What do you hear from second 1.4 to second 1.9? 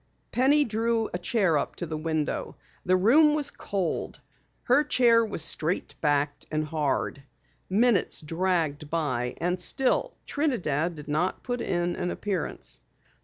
up to